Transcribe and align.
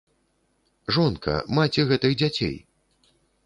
Жонка, 0.95 1.35
маці 1.59 1.87
гэтых 1.95 2.19
дзяцей! 2.25 2.55